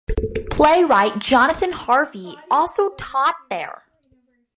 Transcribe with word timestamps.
Playwright 0.49 1.19
Jonathan 1.19 1.71
Harvey 1.73 2.33
also 2.49 2.89
taught 2.95 3.35
there. 3.51 3.83